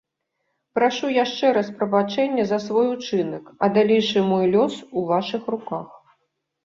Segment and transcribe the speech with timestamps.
[0.77, 5.87] Прашу яшчэ раз прабачэння за свой учынак, а далейшы мой лёс у вашых руках.